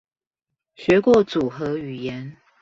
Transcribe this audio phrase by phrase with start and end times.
[0.73, 2.35] 學過組合語言